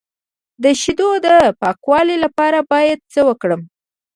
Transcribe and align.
د 0.63 0.65
شیدو 0.81 1.09
د 1.25 1.27
پاکوالي 1.61 2.17
لپاره 2.25 2.59
باید 2.71 2.99
څه 3.13 3.19
وکړم؟ 3.29 3.61